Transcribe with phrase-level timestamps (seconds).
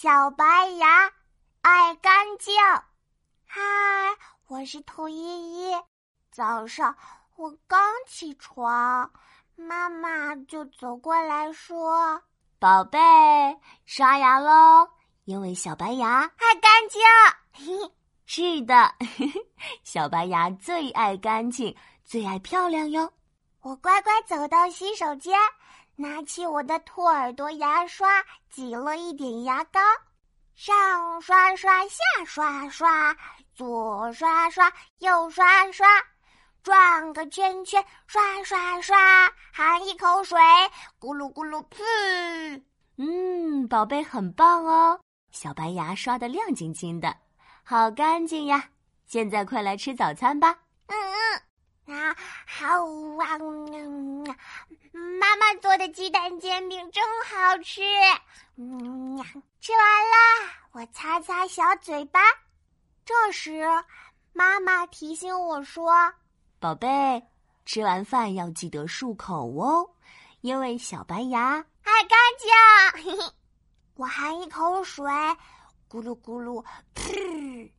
[0.00, 0.44] 小白
[0.76, 1.10] 牙
[1.60, 2.54] 爱干净。
[3.44, 3.60] 嗨，
[4.46, 5.74] 我是兔依依。
[6.30, 6.96] 早上
[7.34, 9.10] 我刚起床，
[9.56, 12.22] 妈妈就走过来说
[12.60, 12.96] ：“宝贝，
[13.86, 14.88] 刷牙喽，
[15.24, 17.02] 因为小白牙爱干净。
[17.50, 17.92] ”嘿
[18.24, 18.94] 是的，
[19.82, 23.12] 小白牙最爱干净，最爱漂亮哟。
[23.62, 25.36] 我乖乖走到洗手间。
[26.00, 29.80] 拿起我的兔耳朵牙刷，挤了一点牙膏，
[30.54, 33.16] 上刷刷，下刷刷，
[33.52, 35.88] 左刷刷，右刷刷，
[36.62, 38.96] 转个圈圈，刷刷刷，
[39.52, 40.38] 含一口水，
[41.00, 42.62] 咕噜咕噜噗。
[42.96, 45.00] 嗯，宝贝很棒哦，
[45.32, 47.16] 小白牙刷的亮晶晶的，
[47.64, 48.68] 好干净呀！
[49.04, 50.58] 现在快来吃早餐吧。
[51.88, 52.14] 啊，
[52.46, 52.66] 好
[53.18, 53.38] 啊。
[54.92, 57.82] 妈妈做的鸡蛋煎饼真好吃，
[58.56, 59.16] 嗯，
[59.60, 62.20] 吃完了，我擦擦小嘴巴。
[63.04, 63.64] 这时，
[64.32, 65.92] 妈妈提醒我说
[66.60, 67.22] ：“宝贝，
[67.64, 69.88] 吃完饭要记得漱口哦，
[70.42, 73.18] 因为小白牙爱干净。”
[73.94, 75.04] 我含一口水，
[75.90, 77.70] 咕噜咕噜，噗，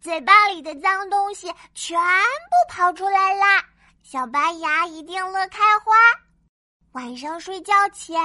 [0.00, 3.62] 嘴巴里的脏东西全部跑出来啦。
[4.02, 5.94] 小白牙一定乐开花。
[6.92, 8.18] 晚上睡觉前，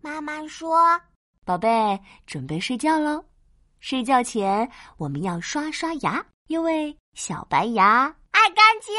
[0.00, 1.00] 妈妈说
[1.44, 3.24] ：“宝贝，准备睡觉喽。
[3.78, 8.94] 睡觉前我们要刷刷牙，因为小白牙爱干净。”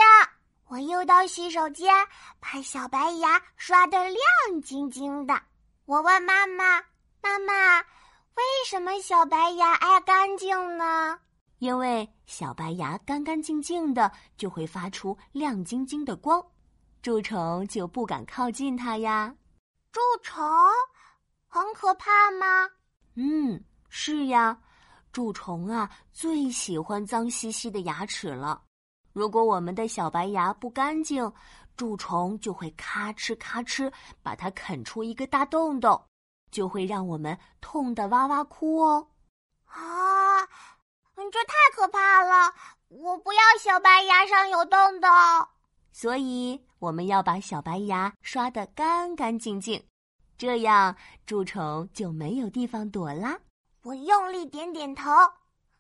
[0.69, 1.91] 我又到洗手间，
[2.39, 5.33] 把小白牙刷得亮晶晶的。
[5.86, 6.80] 我问妈妈
[7.23, 10.55] ：“妈妈，为什么小白牙爱干净？”
[11.59, 16.43] 因为小白牙干干净净的，就会发出亮晶晶的光，
[17.02, 19.35] 蛀虫就不敢靠近它呀。
[19.91, 20.43] 蛀虫
[21.47, 22.69] 很可怕吗？
[23.15, 24.57] 嗯，是呀，
[25.11, 28.63] 蛀虫啊最喜欢脏兮兮的牙齿了。
[29.11, 31.30] 如果我们的小白牙不干净，
[31.75, 36.02] 蛀虫就会咔哧咔哧把它啃出一个大洞洞，
[36.52, 39.08] 就会让我们痛得哇哇哭哦。
[39.65, 40.48] 啊！
[41.32, 42.54] 这太可怕了！
[42.90, 45.10] 我不要小白牙上有洞洞，
[45.92, 49.88] 所以我们要把小白牙刷得干干净净，
[50.38, 50.95] 这样
[51.28, 53.38] 蛀虫就没有地方躲啦。
[53.84, 55.12] 我用力点点头，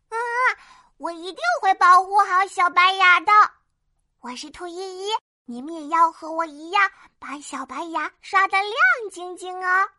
[0.09, 0.17] 嗯，
[0.97, 3.31] 我一定会保护好小白牙的。
[4.19, 5.09] 我是兔依依，
[5.45, 8.73] 你们也要和我一样把小白牙刷得亮
[9.11, 9.89] 晶晶哦。